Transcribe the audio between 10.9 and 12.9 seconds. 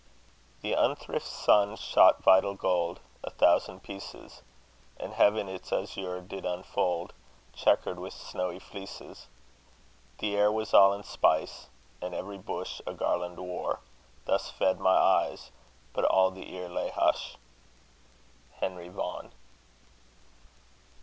in spice, And every bush